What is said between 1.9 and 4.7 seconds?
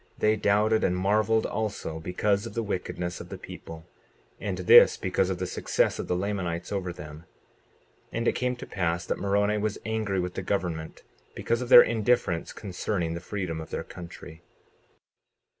because of the wickedness of the people, and